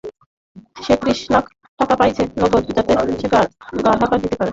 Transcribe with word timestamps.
সে 0.77 0.93
ত্রিশ 1.01 1.19
লাখ 1.33 1.45
টাকা 1.79 1.93
চাইছে, 1.99 2.23
নগদ, 2.37 2.63
যাতে 2.69 2.91
সে 3.13 3.27
গা 3.31 3.39
ঢাকা 4.01 4.15
দিতে 4.17 4.35
পারে। 4.35 4.49